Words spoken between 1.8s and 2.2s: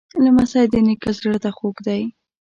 دی.